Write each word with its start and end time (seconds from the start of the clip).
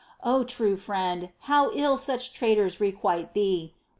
3. 0.23 0.31
O 0.31 0.43
true 0.43 0.77
Friend, 0.77 1.29
how 1.41 1.69
ill 1.75 1.95
such 1.95 2.33
traitors 2.33 2.81
requite 2.81 3.33
Thee 3.33 3.75